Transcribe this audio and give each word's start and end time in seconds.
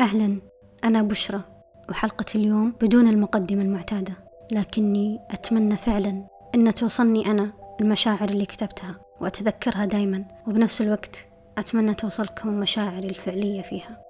أهلا. 0.00 0.40
أنا 0.84 1.02
بشرى 1.02 1.40
وحلقة 1.88 2.24
اليوم 2.34 2.74
بدون 2.80 3.08
المقدمة 3.08 3.62
المعتادة. 3.62 4.12
لكني 4.52 5.20
أتمنى 5.30 5.76
فعلا 5.76 6.24
أن 6.54 6.74
توصلني 6.74 7.26
أنا 7.26 7.52
المشاعر 7.80 8.28
اللي 8.28 8.46
كتبتها 8.46 9.00
وأتذكرها 9.20 9.84
دايما. 9.84 10.24
وبنفس 10.46 10.82
الوقت 10.82 11.26
أتمنى 11.58 11.94
توصلكم 11.94 12.48
مشاعري 12.48 13.08
الفعلية 13.08 13.62
فيها. 13.62 14.02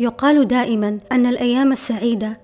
يقال 0.00 0.48
دائما 0.48 0.98
أن 1.12 1.26
الأيام 1.26 1.72
السعيدة 1.72 2.40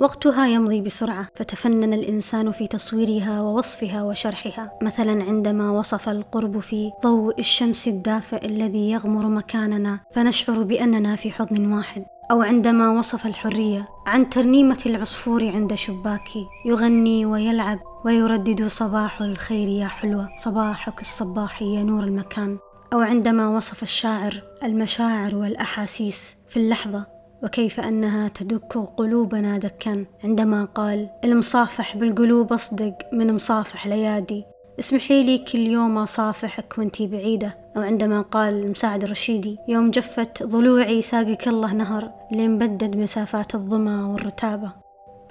وقتها 0.00 0.46
يمضي 0.46 0.80
بسرعة. 0.80 1.28
فتفنن 1.36 1.92
الإنسان 1.92 2.52
في 2.52 2.66
تصويرها 2.66 3.40
ووصفها 3.42 4.02
وشرحها. 4.02 4.78
مثلا 4.82 5.24
عندما 5.24 5.70
وصف 5.70 6.08
القرب 6.08 6.60
في 6.60 6.90
ضوء 7.02 7.38
الشمس 7.38 7.88
الدافئ 7.88 8.46
الذي 8.46 8.90
يغمر 8.90 9.26
مكاننا 9.26 10.00
فنشعر 10.14 10.62
بأننا 10.62 11.16
في 11.16 11.30
حضن 11.30 11.72
واحد. 11.72 12.04
أو 12.30 12.42
عندما 12.42 12.98
وصف 12.98 13.26
الحرية 13.26 13.88
عن 14.06 14.28
ترنيمة 14.28 14.82
العصفور 14.86 15.48
عند 15.48 15.74
شباكي 15.74 16.46
يغني 16.66 17.26
ويلعب 17.26 17.78
ويردد 18.04 18.66
صباح 18.66 19.20
الخير 19.20 19.68
يا 19.68 19.86
حلوة 19.86 20.28
صباحك 20.36 21.00
الصباح 21.00 21.62
يا 21.62 21.82
نور 21.82 22.04
المكان. 22.04 22.58
أو 22.92 23.00
عندما 23.00 23.48
وصف 23.56 23.82
الشاعر 23.82 24.42
المشاعر 24.64 25.36
والأحاسيس 25.36 26.36
في 26.48 26.56
اللحظة 26.56 27.19
وكيف 27.42 27.80
أنها 27.80 28.28
تدك 28.28 28.78
قلوبنا 28.96 29.58
دكا 29.58 30.04
عندما 30.24 30.64
قال 30.64 31.08
المصافح 31.24 31.96
بالقلوب 31.96 32.52
أصدق 32.52 32.94
من 33.12 33.34
مصافح 33.34 33.86
ليادي. 33.86 34.44
اسمحي 34.78 35.22
لي 35.22 35.38
كل 35.38 35.58
يوم 35.58 35.98
أصافحك 35.98 36.78
وأنتي 36.78 37.06
بعيدة. 37.06 37.58
أو 37.76 37.82
عندما 37.82 38.20
قال 38.22 38.54
المساعد 38.54 39.04
الرشيدي 39.04 39.58
يوم 39.68 39.90
جفت 39.90 40.42
ضلوعي 40.42 41.02
ساقك 41.02 41.48
الله 41.48 41.72
نهر 41.72 42.10
لين 42.32 42.58
بدد 42.58 42.96
مسافات 42.96 43.54
الظما 43.54 44.06
والرتابة. 44.06 44.72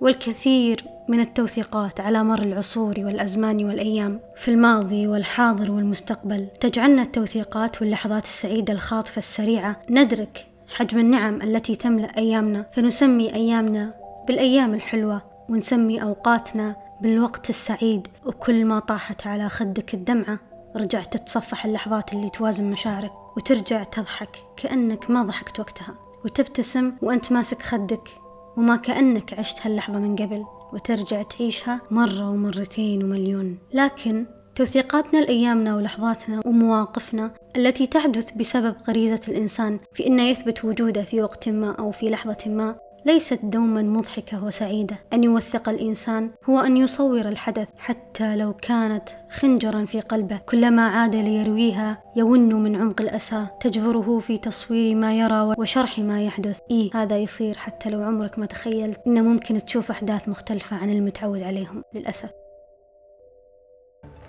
والكثير 0.01 0.85
من 1.07 1.19
التوثيقات 1.19 1.99
على 1.99 2.23
مر 2.23 2.41
العصور 2.41 2.95
والأزمان 2.97 3.65
والأيام 3.65 4.19
في 4.35 4.51
الماضي 4.51 5.07
والحاضر 5.07 5.71
والمستقبل 5.71 6.47
تجعلنا 6.59 7.01
التوثيقات 7.01 7.81
واللحظات 7.81 8.23
السعيدة 8.23 8.73
الخاطفة 8.73 9.17
السريعة 9.17 9.81
ندرك 9.89 10.48
حجم 10.75 10.99
النعم 10.99 11.41
التي 11.41 11.75
تملأ 11.75 12.17
أيامنا. 12.17 12.65
فنسمي 12.73 13.33
أيامنا 13.33 13.93
بالأيام 14.27 14.73
الحلوة 14.73 15.21
ونسمي 15.49 16.01
أوقاتنا 16.01 16.75
بالوقت 17.01 17.49
السعيد. 17.49 18.07
وكل 18.25 18.65
ما 18.65 18.79
طاحت 18.79 19.27
على 19.27 19.49
خدك 19.49 19.93
الدمعة 19.93 20.39
رجعت 20.75 21.17
تتصفح 21.17 21.65
اللحظات 21.65 22.13
اللي 22.13 22.29
توازن 22.29 22.71
مشاعرك 22.71 23.11
وترجع 23.37 23.83
تضحك 23.83 24.29
كأنك 24.57 25.09
ما 25.09 25.23
ضحكت 25.23 25.59
وقتها. 25.59 25.95
وتبتسم 26.25 26.93
وأنت 27.01 27.31
ماسك 27.31 27.61
خدك 27.61 28.09
وما 28.57 28.75
كأنك 28.75 29.39
عشت 29.39 29.67
هاللحظة 29.67 29.99
من 29.99 30.15
قبل. 30.15 30.45
وترجع 30.73 31.21
تعيشها 31.21 31.81
مرة 31.91 32.29
ومرتين 32.29 33.03
ومليون. 33.03 33.57
لكن 33.73 34.25
توثيقاتنا 34.55 35.19
لأيامنا 35.19 35.75
ولحظاتنا 35.75 36.41
ومواقفنا 36.45 37.31
التي 37.55 37.87
تحدث 37.87 38.31
بسبب 38.31 38.75
غريزة 38.87 39.21
الإنسان 39.27 39.79
في 39.93 40.07
أنه 40.07 40.23
يثبت 40.23 40.65
وجوده 40.65 41.01
في 41.03 41.21
وقت 41.21 41.49
ما 41.49 41.71
أو 41.71 41.91
في 41.91 42.09
لحظة 42.09 42.37
ما 42.51 42.75
ليست 43.05 43.39
دوما 43.43 43.81
مضحكة 43.81 44.43
وسعيدة. 44.43 44.99
أن 45.13 45.23
يوثق 45.23 45.69
الإنسان 45.69 46.31
هو 46.49 46.59
أن 46.59 46.77
يصور 46.77 47.21
الحدث 47.21 47.67
حتى 47.77 48.35
لو 48.35 48.53
كانت 48.53 49.09
خنجرا 49.31 49.85
في 49.85 49.99
قلبه. 49.99 50.37
كلما 50.37 50.87
عاد 50.87 51.15
ليرويها 51.15 52.03
يون 52.15 52.53
من 52.53 52.75
عمق 52.75 53.01
الأسى 53.01 53.47
تجبره 53.59 54.19
في 54.19 54.37
تصوير 54.37 54.95
ما 54.95 55.19
يرى 55.19 55.55
وشرح 55.57 55.99
ما 55.99 56.23
يحدث. 56.23 56.59
إيه 56.71 56.89
هذا 56.93 57.17
يصير 57.17 57.57
حتى 57.57 57.89
لو 57.89 58.03
عمرك 58.03 58.39
ما 58.39 58.45
تخيلت 58.45 58.99
إنه 59.07 59.21
ممكن 59.21 59.65
تشوف 59.65 59.91
أحداث 59.91 60.29
مختلفة 60.29 60.75
عن 60.75 60.89
المتعود 60.89 61.43
عليهم 61.43 61.83
للأسف. 61.93 62.29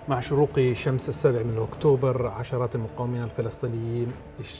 مع 0.09 0.19
شروق 0.19 0.73
شمس 0.73 1.09
السابع 1.09 1.43
من 1.43 1.67
أكتوبر 1.71 2.27
عشرات 2.27 2.75
المقاومين 2.75 3.23
الفلسطينيين 3.23 4.07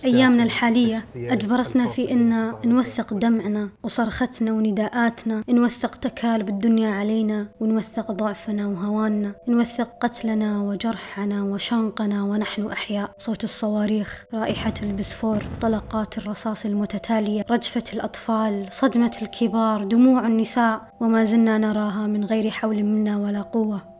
أيامنا 0.04 0.44
الحالية 0.44 1.02
أجبرتنا 1.16 1.88
في 1.88 2.12
أن 2.12 2.54
نوثق 2.66 3.14
دمعنا 3.14 3.70
وصرختنا 3.84 4.52
ونداءاتنا 4.52 5.44
نوثق 5.50 5.96
تكالب 5.96 6.50
الدنيا 6.50 6.92
علينا 6.92 7.48
ونوثق 7.60 8.12
ضعفنا 8.12 8.68
وهواننا 8.68 9.36
نوثق 9.48 9.90
قتلنا 10.02 10.62
وجرحنا 10.62 11.44
وشنقنا 11.44 12.24
ونحن 12.24 12.66
أحياء. 12.66 13.12
صوت 13.18 13.44
الصواريخ 13.44 14.26
رائحة 14.34 14.74
البسفور 14.84 15.44
طلقات 15.62 16.18
الرصاص 16.18 16.66
المتتالية 16.66 17.46
رجفة 17.52 17.84
الأطفال 17.94 18.66
صدمة 18.70 19.12
الكبار 19.22 19.84
دموع 19.84 20.28
النساء 20.28 20.82
وما 21.00 21.24
زلنا 21.24 21.58
نراها 21.58 22.08
من 22.08 22.26
غير 22.26 22.50
حول 22.50 22.84
منا 22.84 23.18
ولا 23.18 23.42
قوة. 23.42 23.91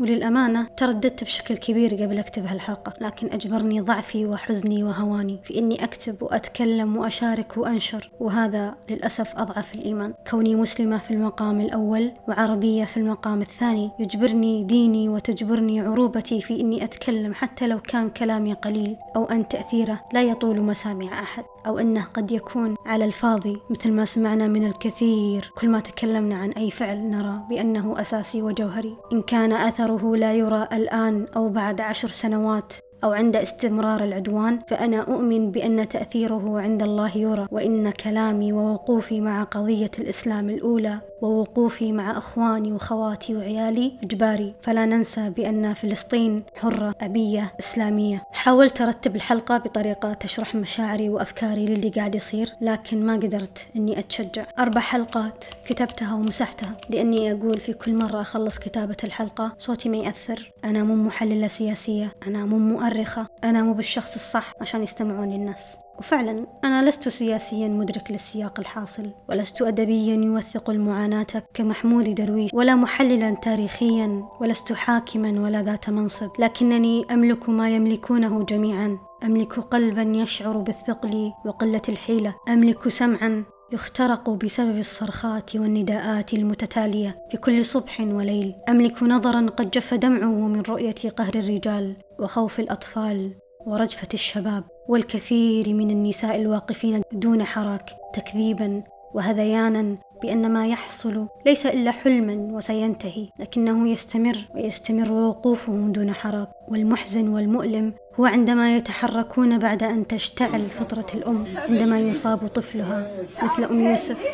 وللأمانة 0.00 0.66
ترددت 0.76 1.24
بشكل 1.24 1.56
كبير 1.56 1.94
قبل 1.94 2.18
أكتب 2.18 2.46
هالحلقة 2.46 2.92
لكن 3.00 3.32
أجبرني 3.32 3.80
ضعفي 3.80 4.26
وحزني 4.26 4.84
وهواني 4.84 5.40
في 5.44 5.58
إني 5.58 5.84
أكتب 5.84 6.22
وأتكلم 6.22 6.96
وأشارك 6.96 7.56
وأنشر 7.56 8.10
وهذا 8.20 8.74
للأسف 8.90 9.36
أضعف 9.36 9.74
الإيمان. 9.74 10.14
كوني 10.30 10.54
مسلمة 10.54 10.98
في 10.98 11.10
المقام 11.10 11.60
الأول 11.60 12.12
وعربية 12.28 12.84
في 12.84 12.96
المقام 12.96 13.40
الثاني 13.40 13.90
يجبرني 13.98 14.64
ديني 14.64 15.08
وتجبرني 15.08 15.80
عروبتي 15.80 16.40
في 16.40 16.60
إني 16.60 16.84
أتكلم 16.84 17.34
حتى 17.34 17.66
لو 17.66 17.80
كان 17.80 18.10
كلامي 18.10 18.52
قليل 18.52 18.96
أو 19.16 19.24
أن 19.24 19.48
تأثيره 19.48 20.02
لا 20.12 20.22
يطول 20.22 20.60
مسامع 20.60 21.20
أحد. 21.20 21.44
أو 21.66 21.78
أنه 21.78 22.04
قد 22.04 22.32
يكون 22.32 22.74
على 22.86 23.04
الفاضي 23.04 23.60
مثل 23.70 23.92
ما 23.92 24.04
سمعنا 24.04 24.48
من 24.48 24.66
الكثير. 24.66 25.52
كل 25.54 25.68
ما 25.68 25.80
تكلمنا 25.80 26.36
عن 26.36 26.50
أي 26.50 26.70
فعل 26.70 26.98
نرى 26.98 27.40
بأنه 27.48 28.00
أساسي 28.00 28.42
وجوهري. 28.42 28.96
إن 29.12 29.22
كان 29.22 29.52
أثره 29.52 30.16
لا 30.16 30.32
يرى 30.32 30.68
الآن 30.72 31.26
أو 31.36 31.48
بعد 31.48 31.80
عشر 31.80 32.08
سنوات 32.08 32.72
أو 33.04 33.12
عند 33.12 33.36
استمرار 33.36 34.04
العدوان 34.04 34.58
فأنا 34.66 35.00
أؤمن 35.00 35.50
بأن 35.50 35.88
تأثيره 35.88 36.60
عند 36.60 36.82
الله 36.82 37.16
يرى 37.18 37.46
وإن 37.50 37.90
كلامي 37.90 38.52
ووقوفي 38.52 39.20
مع 39.20 39.42
قضية 39.42 39.90
الإسلام 39.98 40.50
الأولى 40.50 40.98
ووقوفي 41.22 41.92
مع 41.92 42.18
أخواني 42.18 42.72
وخواتي 42.72 43.36
وعيالي 43.36 43.92
إجباري. 44.02 44.54
فلا 44.62 44.86
ننسى 44.86 45.30
بأن 45.30 45.74
فلسطين 45.74 46.42
حرة 46.56 46.94
أبية 47.00 47.52
إسلامية. 47.60 48.22
حاولت 48.32 48.80
أرتب 48.80 49.16
الحلقة 49.16 49.58
بطريقة 49.58 50.12
تشرح 50.12 50.54
مشاعري 50.54 51.08
وأفكاري 51.08 51.66
للي 51.66 51.88
قاعد 51.88 52.14
يصير 52.14 52.48
لكن 52.60 53.06
ما 53.06 53.14
قدرت 53.14 53.66
أني 53.76 53.98
أتشجع. 53.98 54.44
أربع 54.58 54.80
حلقات 54.80 55.44
كتبتها 55.66 56.14
ومسحتها 56.14 56.76
لأني 56.90 57.32
أقول 57.32 57.60
في 57.60 57.72
كل 57.72 57.96
مرة 57.96 58.20
أخلص 58.20 58.58
كتابة 58.58 58.96
الحلقة 59.04 59.52
صوتي 59.58 59.88
ما 59.88 59.96
يأثر. 59.96 60.52
أنا 60.64 60.84
مو 60.84 60.94
محللة 60.94 61.46
سياسية 61.46 62.14
أنا 62.26 62.44
مو 62.44 62.58
مؤرخة. 62.94 63.26
أنا 63.44 63.62
مو 63.62 63.72
بالشخص 63.72 64.14
الصح 64.14 64.52
عشان 64.60 64.82
يستمعون 64.82 65.30
للناس. 65.30 65.76
وفعلا 65.98 66.46
أنا 66.64 66.88
لست 66.88 67.08
سياسيا 67.08 67.68
مدرك 67.68 68.10
للسياق 68.10 68.60
الحاصل 68.60 69.10
ولست 69.28 69.62
أدبيا 69.62 70.14
يوثق 70.14 70.70
المعاناة 70.70 71.26
كمحمود 71.54 72.14
درويش 72.14 72.50
ولا 72.54 72.74
محللا 72.74 73.34
تاريخيا 73.34 74.24
ولست 74.40 74.72
حاكما 74.72 75.40
ولا 75.40 75.62
ذات 75.62 75.90
منصب. 75.90 76.30
لكنني 76.38 77.06
أملك 77.10 77.48
ما 77.48 77.70
يملكونه 77.70 78.42
جميعا. 78.44 78.98
أملك 79.24 79.52
قلبا 79.58 80.02
يشعر 80.02 80.56
بالثقل 80.56 81.32
وقلة 81.44 81.82
الحيلة. 81.88 82.34
أملك 82.48 82.88
سمعا 82.88 83.44
يخترق 83.72 84.30
بسبب 84.30 84.78
الصرخات 84.78 85.56
والنداءات 85.56 86.34
المتتالية 86.34 87.18
في 87.30 87.36
كل 87.36 87.64
صبح 87.64 88.00
وليل. 88.00 88.54
أملك 88.68 89.02
نظرا 89.02 89.46
قد 89.50 89.70
جف 89.70 89.94
دمعه 89.94 90.48
من 90.48 90.60
رؤية 90.60 90.94
قهر 91.16 91.34
الرجال 91.34 91.96
وخوف 92.18 92.60
الأطفال 92.60 93.34
ورجفة 93.66 94.08
الشباب 94.14 94.64
والكثير 94.88 95.74
من 95.74 95.90
النساء 95.90 96.40
الواقفين 96.40 97.02
دون 97.12 97.44
حراك 97.44 97.90
تكذيبا 98.14 98.82
وهذيانا 99.14 99.96
بأن 100.24 100.50
ما 100.50 100.66
يحصل 100.66 101.26
ليس 101.46 101.66
إلا 101.66 101.90
حلما 101.90 102.56
وسينتهي 102.56 103.28
لكنه 103.38 103.88
يستمر 103.88 104.36
ويستمر 104.54 105.12
وقوفهم 105.12 105.92
دون 105.92 106.12
حراك 106.12 106.48
والمحزن 106.68 107.28
والمؤلم 107.28 107.92
هو 108.20 108.24
عندما 108.24 108.76
يتحركون 108.76 109.58
بعد 109.58 109.82
أن 109.82 110.06
تشتعل 110.06 110.60
فطرة 110.60 111.06
الأم 111.14 111.44
عندما 111.56 112.00
يصاب 112.00 112.46
طفلها 112.46 113.10
مثل 113.42 113.64
أم 113.64 113.80
يوسف. 113.80 114.24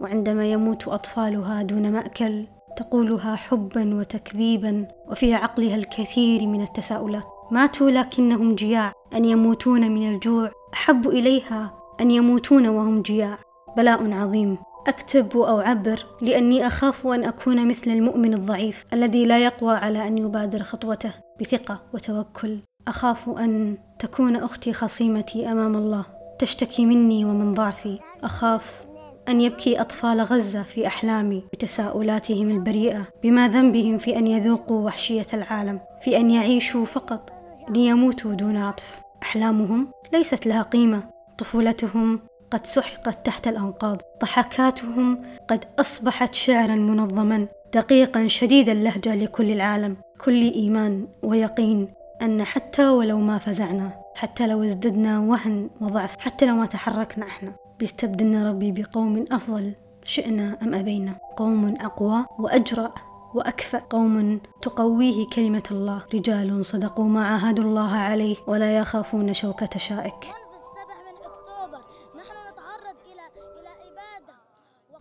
وعندما 0.00 0.52
يموت 0.52 0.88
أطفالها 0.88 1.62
دون 1.62 1.92
مأكل 1.92 2.46
تقولها 2.76 3.36
حبا 3.36 3.94
وتكذيبا 3.94 4.88
وفي 5.10 5.34
عقلها 5.34 5.76
الكثير 5.76 6.46
من 6.46 6.62
التساؤلات. 6.62 7.26
ماتوا 7.50 7.90
لكنهم 7.90 8.54
جياع 8.54 8.92
أن 9.14 9.24
يموتون 9.24 9.90
من 9.90 10.14
الجوع. 10.14 10.50
أحب 10.74 11.08
إليها 11.08 11.81
أن 12.00 12.10
يموتون 12.10 12.68
وهم 12.68 13.02
جياع. 13.02 13.38
بلاء 13.76 14.12
عظيم. 14.12 14.58
أكتب 14.86 15.36
أو 15.36 15.60
أعبر 15.60 16.06
لأني 16.20 16.66
أخاف 16.66 17.06
أن 17.06 17.24
أكون 17.24 17.68
مثل 17.68 17.90
المؤمن 17.90 18.34
الضعيف 18.34 18.86
الذي 18.92 19.24
لا 19.24 19.38
يقوى 19.38 19.74
على 19.74 20.06
أن 20.06 20.18
يبادر 20.18 20.62
خطوته 20.62 21.12
بثقة 21.40 21.82
وتوكل. 21.94 22.58
أخاف 22.88 23.28
أن 23.28 23.76
تكون 23.98 24.36
أختي 24.36 24.72
خصيمتي 24.72 25.52
أمام 25.52 25.76
الله. 25.76 26.04
تشتكي 26.38 26.86
مني 26.86 27.24
ومن 27.24 27.54
ضعفي. 27.54 27.98
أخاف 28.24 28.82
أن 29.28 29.40
يبكي 29.40 29.80
أطفال 29.80 30.20
غزة 30.20 30.62
في 30.62 30.86
أحلامي 30.86 31.44
بتساؤلاتهم 31.52 32.50
البريئة 32.50 33.06
بما 33.22 33.48
ذنبهم 33.48 33.98
في 33.98 34.18
أن 34.18 34.26
يذوقوا 34.26 34.86
وحشية 34.86 35.26
العالم 35.34 35.80
في 36.04 36.16
أن 36.16 36.30
يعيشوا 36.30 36.84
فقط 36.84 37.32
ليموتوا 37.68 38.34
دون 38.34 38.56
عطف. 38.56 39.00
أحلامهم 39.22 39.88
ليست 40.12 40.46
لها 40.46 40.62
قيمة. 40.62 41.11
طفولتهم 41.42 42.20
قد 42.50 42.66
سحقت 42.66 43.26
تحت 43.26 43.48
الأنقاض 43.48 44.00
ضحكاتهم 44.22 45.22
قد 45.48 45.64
أصبحت 45.78 46.34
شعرا 46.34 46.74
منظما 46.74 47.48
دقيقا 47.74 48.26
شديد 48.26 48.68
اللهجة 48.68 49.14
لكل 49.14 49.50
العالم. 49.50 49.96
كل 50.24 50.52
إيمان 50.52 51.08
ويقين 51.22 51.88
أن 52.22 52.44
حتى 52.44 52.88
ولو 52.88 53.18
ما 53.18 53.38
فزعنا 53.38 53.92
حتى 54.14 54.46
لو 54.46 54.64
ازددنا 54.64 55.20
وهن 55.20 55.70
وضعف 55.80 56.16
حتى 56.18 56.46
لو 56.46 56.54
ما 56.54 56.66
تحركنا 56.66 57.26
إحنا 57.26 57.52
بيستبدلنا 57.78 58.50
ربي 58.50 58.72
بقوم 58.72 59.24
أفضل 59.32 59.72
شئنا 60.04 60.58
أم 60.62 60.74
أبينا؟ 60.74 61.14
قوم 61.36 61.76
أقوى 61.80 62.24
وأجرأ 62.38 62.94
وأكفأ. 63.34 63.82
قوم 63.90 64.40
تقويه 64.62 65.26
كلمة 65.36 65.62
الله 65.70 66.02
رجال 66.14 66.66
صدقوا 66.66 67.04
ما 67.04 67.26
عاهدوا 67.26 67.64
الله 67.64 67.90
عليه 67.90 68.36
ولا 68.46 68.78
يخافون 68.78 69.34
شوكة 69.34 69.78
شائك. 69.78 70.41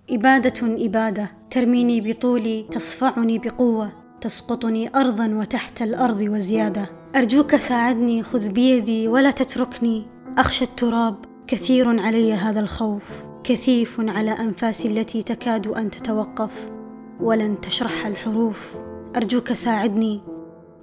إبادة 0.10 0.86
إبادة 0.86 1.32
ترميني 1.50 2.02
بطولي 2.02 2.66
تصفعني 2.72 3.40
بقوة 3.40 3.92
تسقطني 4.22 4.96
أرضا 4.96 5.28
وتحت 5.28 5.82
الأرض 5.82 6.22
وزيادة. 6.22 6.90
أرجوك 7.16 7.56
ساعدني 7.56 8.24
خذ 8.24 8.50
بيدي 8.50 9.08
ولا 9.08 9.32
تتركني. 9.32 10.08
أخشى 10.38 10.66
التراب 10.66 11.26
كثير 11.48 12.00
علي 12.00 12.34
هذا 12.34 12.60
الخوف. 12.60 13.26
كثيف 13.44 14.00
على 14.00 14.32
أنفاسي 14.32 14.88
التي 14.88 15.24
تكاد 15.24 15.68
أن 15.68 15.92
تتوقف. 15.92 16.72
ولن 17.20 17.62
تشرح 17.62 18.06
الحروف. 18.06 18.78
أرجوك 19.16 19.54
ساعدني. 19.54 20.22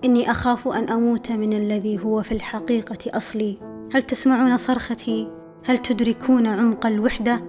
إني 0.05 0.31
أخاف 0.31 0.69
أن 0.69 0.89
أموت 0.89 1.33
من 1.33 1.53
الذي 1.53 2.05
هو 2.05 2.23
في 2.23 2.33
الحقيقة 2.33 3.17
أصلي. 3.17 3.59
هل 3.95 4.03
تسمعون 4.03 4.57
صرختي؟ 4.57 5.29
هل 5.69 5.79
تدركون 5.79 6.47
عمق 6.47 6.87
الوحدة؟ 6.87 7.45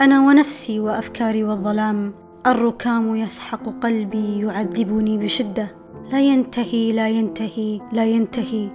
أنا 0.00 0.26
ونفسي 0.26 0.80
وأفكاري 0.80 1.44
والظلام 1.44 2.12
الركام 2.46 3.16
يسحق 3.16 3.68
قلبي 3.68 4.40
يعذبني 4.40 5.18
بشدة. 5.18 5.76
لا 6.12 6.20
ينتهي 6.20 6.92
لا 6.92 7.08
ينتهي 7.08 7.80
لا 7.92 8.04
ينتهي. 8.04 8.68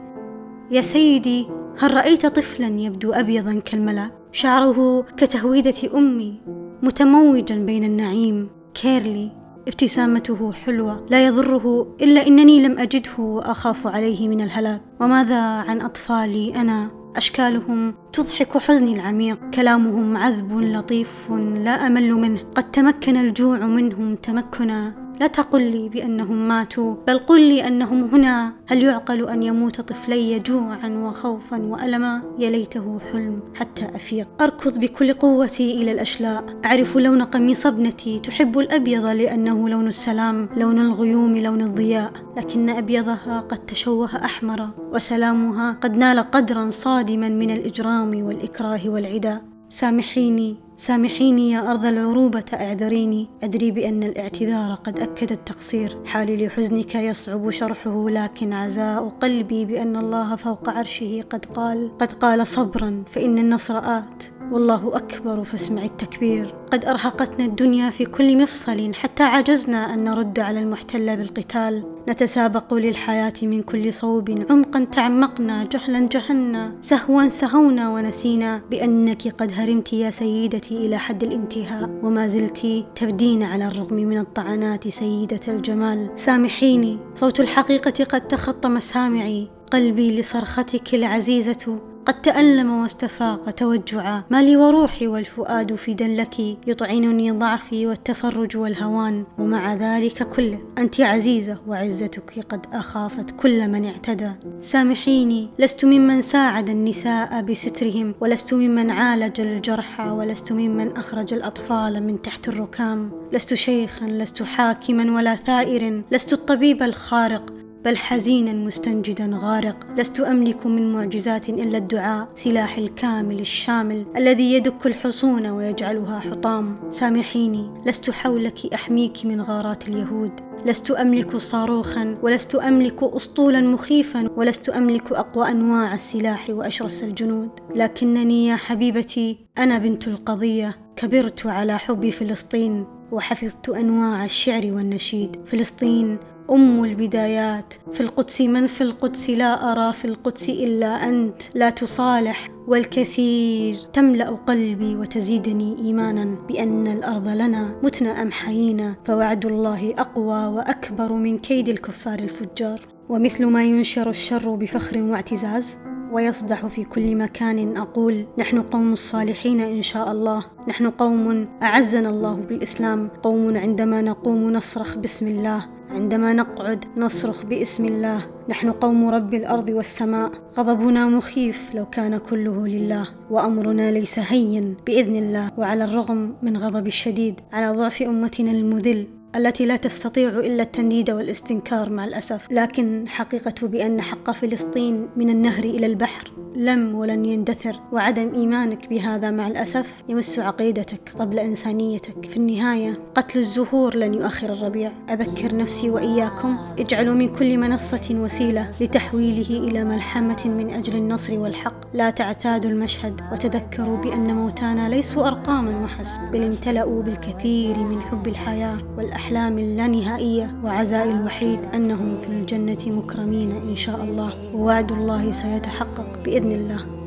يا 0.71 0.81
سيدي 0.81 1.47
هل 1.77 1.93
رأيت 1.93 2.25
طفلا 2.25 2.67
يبدو 2.67 3.11
ابيضا 3.11 3.61
كالملا؟ 3.65 4.11
شعره 4.31 5.01
كتهويدة 5.17 5.97
أمي 5.97 6.41
متموجا 6.83 7.55
بين 7.55 7.83
النعيم. 7.83 8.49
كيرلي 8.73 9.31
ابتسامته 9.67 10.51
حلوة. 10.51 11.05
لا 11.09 11.25
يضره 11.25 11.95
إلا 12.01 12.27
إنني 12.27 12.63
لم 12.67 12.79
أجده 12.79 13.19
وأخاف 13.19 13.87
عليه 13.87 14.27
من 14.27 14.41
الهلاك. 14.41 14.81
وماذا 14.99 15.41
عن 15.41 15.81
أطفالي 15.81 16.55
أنا؟ 16.55 16.98
أشكالهم 17.15 17.93
تضحك 18.13 18.57
حزني 18.57 18.93
العميق. 18.93 19.49
كلامهم 19.49 20.17
عذب 20.17 20.59
لطيف 20.59 21.31
لا 21.31 21.71
أمل 21.71 22.13
منه. 22.13 22.39
قد 22.55 22.71
تمكن 22.71 23.17
الجوع 23.17 23.57
منهم 23.57 24.15
تمكنا. 24.15 24.98
لا 25.19 25.27
تقل 25.27 25.61
لي 25.61 25.89
بأنهم 25.89 26.47
ماتوا 26.47 26.95
بل 27.07 27.17
قل 27.17 27.41
لي 27.41 27.67
أنهم 27.67 28.03
هنا. 28.03 28.53
هل 28.67 28.83
يعقل 28.83 29.29
أن 29.29 29.43
يموت 29.43 29.81
طفلي 29.81 30.39
جوعا 30.39 30.87
وخوفا 30.87 31.57
وألما؟ 31.57 32.21
يا 32.39 32.49
ليته 32.49 32.99
حلم 33.11 33.39
حتى 33.55 33.85
أفيق. 33.85 34.27
أركض 34.41 34.79
بكل 34.79 35.13
قوتي 35.13 35.81
إلى 35.81 35.91
الأشلاء. 35.91 36.43
أعرف 36.65 36.97
لون 36.97 37.21
قميص 37.21 37.65
ابنتي. 37.65 38.19
تحب 38.19 38.59
الأبيض 38.59 39.05
لأنه 39.05 39.69
لون 39.69 39.87
السلام 39.87 40.49
لون 40.57 40.79
الغيوم 40.81 41.37
لون 41.37 41.61
الضياء. 41.61 42.11
لكن 42.37 42.69
أبيضها 42.69 43.39
قد 43.39 43.57
تشوه 43.57 44.25
أحمر 44.25 44.69
وسلامها 44.93 45.71
قد 45.71 45.97
نال 45.97 46.19
قدرا 46.19 46.69
صادما 46.69 47.29
من 47.29 47.51
الإجرام 47.51 48.23
والإكراه 48.23 48.79
والعداء 48.85 49.41
سامحيني 49.71 50.55
سامحيني 50.77 51.51
يا 51.51 51.71
أرض 51.71 51.85
العروبة 51.85 52.45
اعذريني 52.53 53.27
أدري 53.43 53.71
بأن 53.71 54.03
الاعتذار 54.03 54.73
قد 54.73 54.99
أكد 54.99 55.31
التقصير. 55.31 55.97
حالي 56.05 56.45
لحزنك 56.45 56.95
يصعب 56.95 57.49
شرحه 57.49 58.09
لكن 58.09 58.53
عزاء 58.53 59.09
قلبي 59.09 59.65
بأن 59.65 59.95
الله 59.95 60.35
فوق 60.35 60.69
عرشه 60.69 61.23
قد 61.29 61.45
قال 61.45 61.97
قد 61.97 62.11
قال 62.11 62.47
صبرا 62.47 63.03
فإن 63.07 63.37
النصر 63.37 63.77
آت. 63.77 64.38
والله 64.51 64.91
أكبر 64.95 65.43
فاسمع 65.43 65.83
التكبير. 65.83 66.53
قد 66.71 66.85
أرهقتنا 66.85 67.45
الدنيا 67.45 67.89
في 67.89 68.05
كل 68.05 68.41
مفصل 68.41 68.93
حتى 68.93 69.23
عجزنا 69.23 69.93
أن 69.93 70.03
نرد 70.03 70.39
على 70.39 70.59
المحتل 70.59 71.17
بالقتال. 71.17 71.83
نتسابق 72.09 72.73
للحياة 72.73 73.33
من 73.41 73.63
كل 73.63 73.93
صوب. 73.93 74.45
عمقا 74.49 74.83
تعمقنا 74.83 75.63
جهلا 75.63 76.07
جهلنا 76.07 76.75
سهوا 76.81 77.27
سهونا 77.27 77.89
ونسينا 77.89 78.61
بأنك 78.71 79.27
قد 79.27 79.51
هرمت 79.53 79.93
يا 79.93 80.09
سيدتي 80.09 80.77
إلى 80.85 80.97
حد 80.97 81.23
الانتهاء. 81.23 81.89
وما 82.03 82.27
زلت 82.27 82.85
تبدين 82.95 83.43
على 83.43 83.67
الرغم 83.67 83.95
من 83.95 84.17
الطعنات 84.17 84.87
سيدة 84.87 85.39
الجمال. 85.47 86.09
سامحيني 86.15 86.97
صوت 87.15 87.39
الحقيقة 87.39 88.03
قد 88.03 88.27
تخطى 88.27 88.69
مسامعي 88.69 89.47
قلبي 89.71 90.19
لصرختك 90.19 90.95
العزيزة 90.95 91.79
قد 92.09 92.21
تألم 92.21 92.71
واستفاق 92.71 93.49
توجعا. 93.49 94.23
ما 94.29 94.41
لي 94.41 94.57
وروحي 94.57 95.07
والفؤاد 95.07 95.75
في 95.75 95.93
دلك 95.93 96.39
يطعنني 96.67 97.31
ضعفي 97.31 97.87
والتفرج 97.87 98.57
والهوان. 98.57 99.23
ومع 99.37 99.73
ذلك 99.73 100.23
كله 100.23 100.59
أنت 100.77 101.01
عزيزة 101.01 101.57
وعزتك 101.67 102.45
قد 102.49 102.65
أخافت 102.73 103.31
كل 103.31 103.67
من 103.67 103.85
اعتدى. 103.85 104.31
سامحيني 104.59 105.49
لست 105.59 105.85
ممن 105.85 106.21
ساعد 106.21 106.69
النساء 106.69 107.41
بسترهم 107.41 108.15
ولست 108.21 108.53
ممن 108.53 108.91
عالج 108.91 109.41
الجرحى 109.41 110.09
ولست 110.09 110.51
ممن 110.51 110.97
أخرج 110.97 111.33
الأطفال 111.33 112.03
من 112.03 112.21
تحت 112.21 112.47
الركام. 112.47 113.11
لست 113.33 113.53
شيخا 113.53 114.05
لست 114.05 114.43
حاكما 114.43 115.15
ولا 115.15 115.35
ثائر 115.35 116.03
لست 116.11 116.33
الطبيب 116.33 116.83
الخارق. 116.83 117.53
بل 117.89 117.97
حزينا 117.97 118.53
مستنجدا 118.53 119.31
غارق. 119.33 119.77
لست 119.97 120.19
أملك 120.19 120.65
من 120.65 120.93
معجزات 120.93 121.49
إلا 121.49 121.77
الدعاء 121.77 122.29
سلاح 122.35 122.77
الكامل 122.77 123.39
الشامل 123.39 124.05
الذي 124.17 124.53
يدك 124.53 124.85
الحصون 124.85 125.47
ويجعلها 125.47 126.19
حطام. 126.19 126.77
سامحيني 126.91 127.69
لست 127.85 128.11
حولك 128.11 128.73
أحميك 128.73 129.25
من 129.25 129.41
غارات 129.41 129.87
اليهود. 129.87 130.31
لست 130.65 130.91
أملك 130.91 131.37
صاروخا 131.37 132.17
ولست 132.23 132.55
أملك 132.55 133.03
أسطولا 133.03 133.61
مخيفا 133.61 134.29
ولست 134.37 134.69
أملك 134.69 135.11
أقوى 135.11 135.51
أنواع 135.51 135.93
السلاح 135.93 136.49
وأشرس 136.49 137.03
الجنود. 137.03 137.49
لكنني 137.75 138.47
يا 138.47 138.55
حبيبتي 138.55 139.37
أنا 139.57 139.77
بنت 139.77 140.07
القضية. 140.07 140.75
كبرت 140.95 141.45
على 141.45 141.79
حب 141.79 142.09
فلسطين 142.09 142.85
وحفظت 143.11 143.69
أنواع 143.69 144.25
الشعر 144.25 144.65
والنشيد. 144.65 145.35
فلسطين 145.45 146.17
أم 146.51 146.83
البدايات. 146.83 147.73
في 147.93 148.01
القدس 148.01 148.41
من 148.41 148.67
في 148.67 148.81
القدس 148.81 149.29
لا 149.29 149.71
أرى 149.71 149.93
في 149.93 150.05
القدس 150.05 150.49
إلا 150.49 151.09
أنت. 151.09 151.41
لا 151.55 151.69
تصالح 151.69 152.49
والكثير. 152.67 153.77
تملأ 153.93 154.29
قلبي 154.29 154.95
وتزيدني 154.95 155.77
إيمانا 155.77 156.35
بأن 156.47 156.87
الأرض 156.87 157.27
لنا. 157.27 157.79
متنا 157.83 158.21
أم 158.21 158.31
حيينا؟ 158.31 158.95
فوعد 159.05 159.45
الله 159.45 159.93
أقوى 159.97 160.45
وأكبر 160.45 161.13
من 161.13 161.37
كيد 161.37 161.69
الكفار 161.69 162.19
الفجار. 162.19 162.87
ومثل 163.09 163.45
ما 163.45 163.63
ينشر 163.63 164.09
الشر 164.09 164.55
بفخر 164.55 165.01
واعتزاز 165.01 165.77
ويصدح 166.11 166.67
في 166.67 166.83
كل 166.83 167.15
مكان. 167.15 167.77
أقول 167.77 168.25
نحن 168.37 168.61
قوم 168.61 168.93
الصالحين 168.93 169.61
إن 169.61 169.81
شاء 169.81 170.11
الله. 170.11 170.45
نحن 170.67 170.89
قوم 170.89 171.47
أعزنا 171.63 172.09
الله 172.09 172.35
بالإسلام. 172.35 173.09
قوم 173.23 173.57
عندما 173.57 174.01
نقوم 174.01 174.53
نصرخ 174.53 174.97
بسم 174.97 175.27
الله. 175.27 175.65
عندما 175.89 176.33
نقعد 176.33 176.85
نصرخ 176.97 177.45
باسم 177.45 177.85
الله. 177.85 178.19
نحن 178.49 178.71
قوم 178.71 179.09
رب 179.09 179.33
الأرض 179.33 179.69
والسماء. 179.69 180.31
غضبنا 180.57 181.07
مخيف 181.07 181.75
لو 181.75 181.85
كان 181.85 182.17
كله 182.17 182.67
لله. 182.67 183.07
وأمرنا 183.29 183.91
ليس 183.91 184.19
هين 184.19 184.75
بإذن 184.85 185.15
الله. 185.15 185.49
وعلى 185.57 185.83
الرغم 185.83 186.33
من 186.41 186.57
غضب 186.57 186.87
الشديد 186.87 187.39
على 187.53 187.77
ضعف 187.77 188.01
أمتنا 188.01 188.51
المذل. 188.51 189.18
التي 189.35 189.65
لا 189.65 189.75
تستطيع 189.75 190.29
إلا 190.29 190.63
التنديد 190.63 191.11
والاستنكار 191.11 191.89
مع 191.89 192.05
الأسف. 192.05 192.47
لكن 192.51 193.07
حقيقة 193.07 193.67
بأن 193.67 194.01
حق 194.01 194.31
فلسطين 194.31 195.09
من 195.15 195.29
النهر 195.29 195.63
إلى 195.63 195.85
البحر 195.85 196.31
لم 196.55 196.95
ولن 196.95 197.25
يندثر 197.25 197.79
وعدم 197.91 198.35
إيمانك 198.35 198.89
بهذا 198.89 199.31
مع 199.31 199.47
الأسف 199.47 200.03
يمس 200.09 200.39
عقيدتك 200.39 201.11
قبل 201.17 201.39
إنسانيتك. 201.39 202.25
في 202.25 202.37
النهاية 202.37 202.99
قتل 203.15 203.39
الزهور 203.39 203.95
لن 203.95 204.13
يؤخر 204.13 204.53
الربيع. 204.53 204.91
أذكر 205.09 205.55
نفسي 205.55 205.89
وإياكم 205.89 206.57
اجعلوا 206.79 207.15
من 207.15 207.35
كل 207.35 207.57
منصة 207.57 208.07
وسيلة 208.11 208.71
لتحويله 208.81 209.67
إلى 209.67 209.83
ملحمة 209.83 210.43
من 210.45 210.69
أجل 210.69 210.95
النصر 210.95 211.39
والحق. 211.39 211.95
لا 211.95 212.09
تعتادوا 212.09 212.71
المشهد 212.71 213.21
وتذكروا 213.31 213.97
بأن 213.97 214.35
موتانا 214.35 214.89
ليسوا 214.89 215.27
أرقاما 215.27 215.83
وحسب 215.83 216.31
بل 216.31 216.43
امتلأوا 216.43 217.03
بالكثير 217.03 217.79
من 217.79 218.01
حب 218.01 218.27
الحياة 218.27 218.77
والأحلام 218.97 219.18
اللانهائية 219.59 220.55
وعزاء 220.63 221.09
الوحيد 221.11 221.59
أنهم 221.73 222.17
في 222.21 222.27
الجنة 222.27 222.77
مكرمين 222.87 223.51
إن 223.51 223.75
شاء 223.75 224.03
الله. 224.03 224.33
ووعد 224.55 224.91
الله 224.91 225.31
سيتحقق 225.31 226.23
بإذن 226.25 226.51
الله. 226.51 226.98